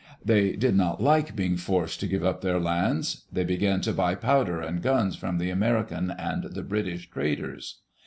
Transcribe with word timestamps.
They 0.25 0.53
did 0.55 0.75
not 0.75 0.99
like 0.99 1.35
being 1.35 1.57
forced 1.57 1.99
to 1.99 2.07
give 2.07 2.25
up 2.25 2.41
their 2.41 2.59
lands. 2.59 3.25
They 3.31 3.43
began 3.43 3.81
to 3.81 3.93
buy 3.93 4.15
powder 4.15 4.59
and 4.59 4.81
guns 4.81 5.15
from 5.15 5.37
the 5.37 5.51
American 5.51 6.09
and 6.09 6.43
the 6.43 6.63
British 6.63 7.07
traders. 7.11 7.81